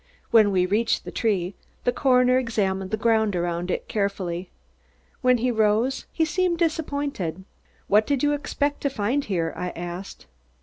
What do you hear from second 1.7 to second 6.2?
the coroner examined the ground around it carefully. When he arose